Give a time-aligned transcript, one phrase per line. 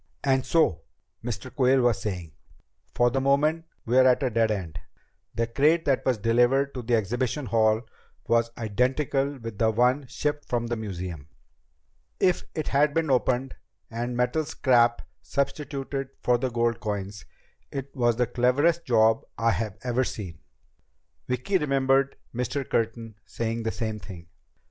[0.23, 0.81] and so,"
[1.23, 1.55] Mr.
[1.55, 2.31] Quayle was saying,
[2.95, 4.79] "for the moment we're at a dead end.
[5.35, 7.83] The crate that was delivered to the exhibition hall
[8.27, 11.27] was identical with the one shipped from the museum.
[12.19, 13.53] If it had been opened
[13.91, 17.25] and metal scrap substituted for the gold coins,
[17.71, 20.39] it was the cleverest job I've ever seen."
[21.27, 22.67] Vicki remembered Mr.
[22.67, 24.29] Curtin saying the same thing.